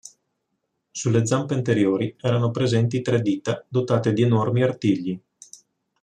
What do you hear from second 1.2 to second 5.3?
zampe anteriori erano presenti tre dita dotate di enormi artigli.